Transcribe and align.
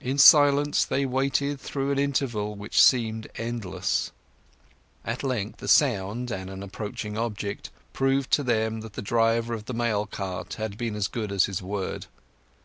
In 0.00 0.16
silence 0.16 0.84
they 0.84 1.04
waited 1.06 1.58
through 1.60 1.90
an 1.90 1.98
interval 1.98 2.54
which 2.54 2.80
seemed 2.80 3.26
endless. 3.34 4.12
At 5.04 5.24
length 5.24 5.60
a 5.60 5.66
sound, 5.66 6.30
and 6.30 6.48
an 6.48 6.62
approaching 6.62 7.18
object, 7.18 7.70
proved 7.92 8.30
to 8.34 8.44
them 8.44 8.80
that 8.82 8.92
the 8.92 9.02
driver 9.02 9.54
of 9.54 9.64
the 9.64 9.74
mail 9.74 10.06
car 10.06 10.44
had 10.56 10.78
been 10.78 10.94
as 10.94 11.08
good 11.08 11.32
as 11.32 11.46
his 11.46 11.62
word. 11.62 12.06